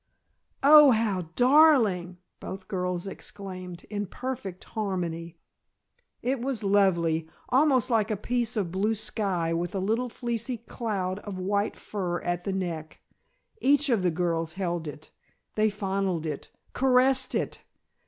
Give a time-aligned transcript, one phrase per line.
[0.63, 0.89] "Oh!
[0.89, 5.37] How darling!" both girls exclaimed in perfect harmony.
[6.23, 7.29] It was lovely.
[7.49, 12.19] Almost like a piece of blue sky with a little fleecy cloud of white fur
[12.23, 12.99] at the neck.
[13.61, 15.11] Each of the girls held it;
[15.53, 17.61] they fondled it, caressed it.